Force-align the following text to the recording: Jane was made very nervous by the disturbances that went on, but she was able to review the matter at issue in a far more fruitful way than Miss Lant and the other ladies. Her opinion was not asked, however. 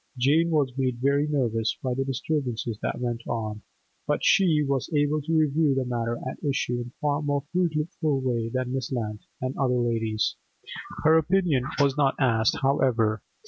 Jane 0.17 0.49
was 0.49 0.73
made 0.79 0.97
very 0.99 1.27
nervous 1.27 1.77
by 1.83 1.93
the 1.93 2.03
disturbances 2.03 2.79
that 2.81 2.99
went 2.99 3.21
on, 3.27 3.61
but 4.07 4.23
she 4.25 4.63
was 4.67 4.89
able 4.95 5.21
to 5.21 5.37
review 5.37 5.75
the 5.75 5.85
matter 5.85 6.17
at 6.27 6.43
issue 6.43 6.81
in 6.81 6.87
a 6.87 6.99
far 6.99 7.21
more 7.21 7.43
fruitful 7.53 8.19
way 8.19 8.49
than 8.49 8.73
Miss 8.73 8.91
Lant 8.91 9.25
and 9.41 9.53
the 9.53 9.61
other 9.61 9.77
ladies. 9.77 10.37
Her 11.03 11.19
opinion 11.19 11.65
was 11.79 11.97
not 11.99 12.15
asked, 12.19 12.57
however. 12.63 13.21